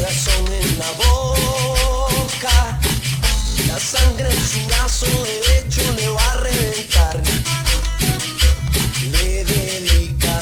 corazón 0.00 0.46
en 0.52 0.78
la 0.78 0.90
boca. 0.92 2.78
La 3.66 3.78
sangre 3.78 4.30
en 4.30 4.46
su 4.48 4.66
brazo 4.66 5.06
derecho 5.24 5.82
le 5.96 6.08
va 6.08 6.32
a 6.32 6.36
reventar. 6.38 7.22
Le 9.12 9.44
dedica 9.44 10.40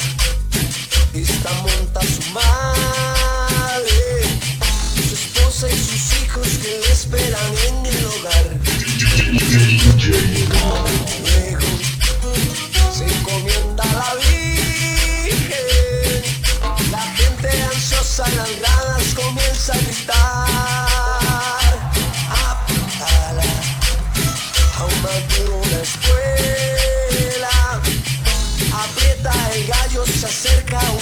esta 1.12 1.52
monta 1.54 2.00
a 2.00 2.04
su 2.04 2.22
madre, 2.32 4.00
su 5.08 5.14
esposa 5.14 5.68
y 5.68 5.76
sus 5.76 6.22
hijos 6.22 6.48
que 6.62 6.80
le 6.80 6.92
esperan 6.92 7.52
en 7.66 7.86
el 7.86 8.04
hogar. 8.06 8.46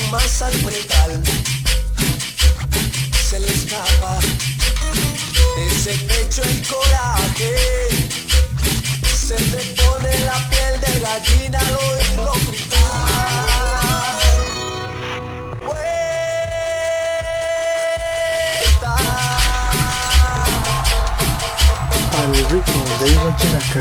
Acerca 0.06 0.10
aún 0.10 0.10
más 0.10 0.42
al 0.42 0.52
pretal. 0.58 1.22
Se 3.28 3.40
le 3.40 3.46
escapa 3.46 4.18
de 5.56 5.66
ese 5.66 5.94
pecho 6.04 6.42
el 6.42 6.66
coraje. 6.66 7.54
Se 9.04 9.34
te 9.34 9.74
pone 9.82 10.18
la 10.20 10.38
piel 10.50 10.80
de 10.80 11.00
gallina 11.00 11.58
al 11.58 11.76
oírlo 11.76 12.32
gritar. 12.46 12.86
Vuelta. 15.64 16.16
al 22.18 22.32
ritmo 22.50 22.84
de 23.00 23.06
Ivo 23.10 23.30
Chinaca. 23.38 23.80